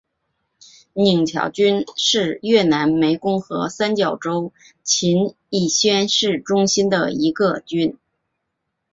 [0.93, 4.51] 宁桥郡是越南湄公河三角洲
[4.83, 7.99] 芹苴市中心的一个郡。